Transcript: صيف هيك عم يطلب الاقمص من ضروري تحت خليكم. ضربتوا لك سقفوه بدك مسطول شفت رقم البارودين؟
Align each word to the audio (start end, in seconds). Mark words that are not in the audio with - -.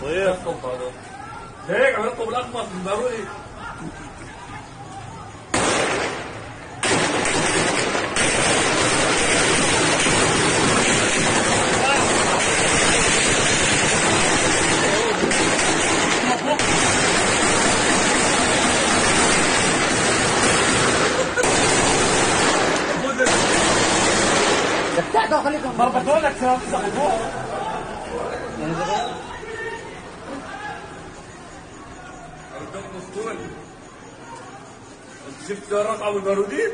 صيف 0.00 0.48
هيك 1.68 1.94
عم 1.94 2.06
يطلب 2.06 2.28
الاقمص 2.28 2.64
من 2.64 2.84
ضروري 2.84 3.24
تحت 25.14 25.34
خليكم. 25.34 25.70
ضربتوا 25.78 26.18
لك 26.18 26.32
سقفوه 26.40 27.49
بدك 32.90 32.96
مسطول 32.96 33.36
شفت 35.48 35.72
رقم 35.72 36.16
البارودين؟ 36.16 36.70